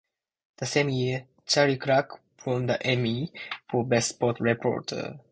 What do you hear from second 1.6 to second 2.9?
Clark won the